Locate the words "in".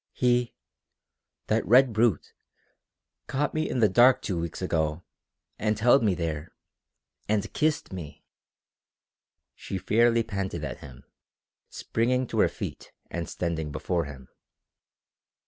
3.69-3.81